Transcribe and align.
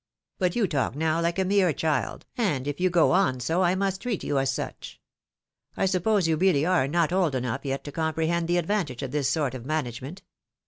But 0.39 0.55
you 0.55 0.65
talk 0.65 0.95
now 0.95 1.21
like 1.21 1.37
a 1.37 1.45
mere 1.45 1.71
cliild, 1.73 2.23
and 2.35 2.67
if 2.67 2.79
you 2.79 2.89
go 2.89 3.11
on 3.11 3.39
so 3.39 3.61
I 3.61 3.75
must 3.75 4.01
treat 4.01 4.23
you 4.23 4.39
as 4.39 4.51
such. 4.51 4.99
I 5.77 5.85
suppose 5.85 6.27
you 6.27 6.37
really 6.37 6.65
are 6.65 6.87
not 6.87 7.13
old 7.13 7.35
enough 7.35 7.61
yet 7.63 7.83
to 7.83 7.91
comprehend 7.91 8.47
the 8.47 8.57
advantage 8.57 9.03
of 9.03 9.11
this 9.11 9.29
sort 9.29 9.53
of 9.53 9.63
ma 9.63 9.83
nagement." 9.83 10.23